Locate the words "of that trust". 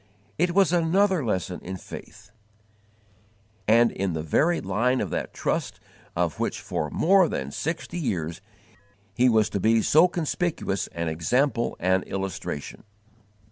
4.99-5.79